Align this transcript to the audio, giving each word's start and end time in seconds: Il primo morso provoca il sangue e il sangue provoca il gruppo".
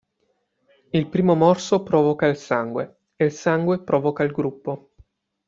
Il 0.93 1.07
primo 1.09 1.35
morso 1.35 1.83
provoca 1.83 2.25
il 2.25 2.35
sangue 2.35 3.01
e 3.15 3.25
il 3.25 3.31
sangue 3.31 3.83
provoca 3.83 4.23
il 4.23 4.31
gruppo". 4.31 4.93